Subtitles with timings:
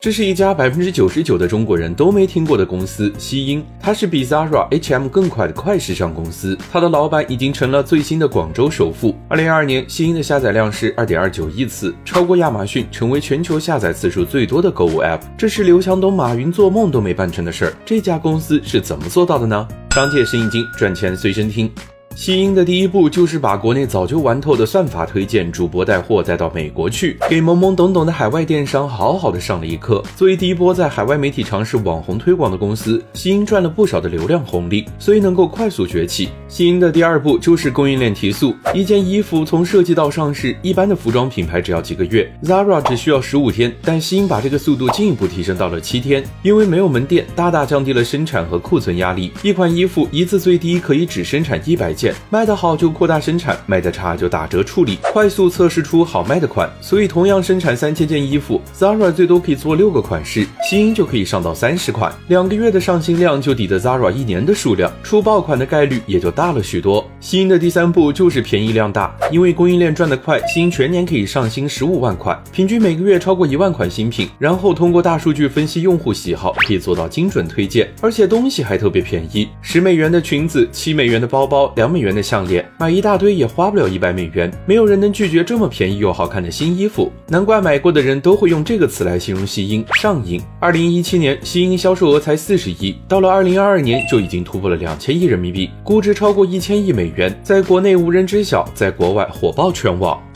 [0.00, 3.62] 这是一家百分之九十九的中国人都没听过的公司——西音。
[3.78, 6.56] 它是比 Zara、H&M 更快的快时尚公司。
[6.72, 9.14] 它的老板已经成了最新的广州首富。
[9.28, 15.20] 二零二二年，西音的下载量是二点二九亿次，超过亚马逊，成为全球下载次数最多的购物 App。
[15.36, 17.74] 这是刘强东、马云做梦都没办成的事儿。
[17.84, 19.68] 这家公司是怎么做到的呢？
[19.90, 21.70] 商界生意经，赚钱随身听。
[22.16, 30.02] 西音的第一步就是把国内早就玩透的算法推荐、主播带货带到美国去，给懵懵懂懂的海外电商好好的上了一课。
[30.16, 36.28] 作为第一波在海外媒体尝试网红推广的公司，西音赚了不少的流量红利，所以能够快速崛起。
[36.46, 49.32] 西音的第二步就是供应链提速，一件衣服从设计到上市，一般的服装品牌只要几个月，Zara 只需要十五天，但西音把这个速度进一步提升到了七天，因为没有门店，大大降低了生产和库存压力。
[49.42, 52.14] 一款衣服一次最低可以只生产一百件。
[52.30, 56.68] 卖得好就扩大生产，卖得差就打折处理，快速测试出好卖的款。
[56.80, 67.04] 所以同样生产三千件衣服，Zara 最多可以做六个款式，新就可以上到三十款，两个月的上新量就抵得 Zara 一年的数量，出爆款的概率也就大了许多。
[67.20, 82.20] 西音的第三步就是便宜量大，因为供应链转得快，西音全年可以上新十五万款，平均每个月超过一万款新品，然后通过大数据分析用户喜好，可以做到精准推荐，而且东西还特别便宜，十美元的裙子，七美元的包包，两美元的。
[82.30, 90.40] 项链买一大堆也花不了一百美元，没有人能拒绝这么便宜又好看的新衣服，难怪买过的人都会用这个词来形容西音上瘾。
[90.60, 100.29] 二零一七年，西音销售额才四十亿，到了二零二二年就已经突破了两千亿人民币，估值超过一千亿美元，在国内无人知晓，在国外火爆全网。